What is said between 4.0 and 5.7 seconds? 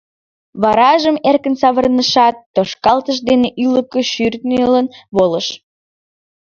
шӱртньылын волыш.